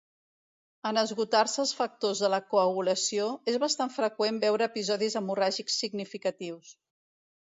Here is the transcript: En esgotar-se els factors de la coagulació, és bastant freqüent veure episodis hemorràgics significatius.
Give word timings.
En 0.89 0.99
esgotar-se 1.01 1.59
els 1.63 1.73
factors 1.81 2.21
de 2.23 2.29
la 2.35 2.39
coagulació, 2.53 3.27
és 3.53 3.59
bastant 3.65 3.93
freqüent 3.99 4.41
veure 4.47 4.69
episodis 4.73 5.17
hemorràgics 5.21 5.79
significatius. 5.85 6.73